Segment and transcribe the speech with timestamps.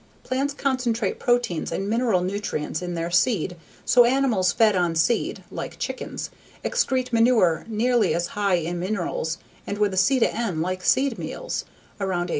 [0.23, 3.55] Plants concentrate proteins and mineral nutrients in their seed
[3.85, 6.31] so animals fed on seed (like chickens)
[6.65, 9.37] excrete manure nearly as high in minerals
[9.67, 11.65] and with a C/N like seed meals
[11.99, 12.29] (around 8:1).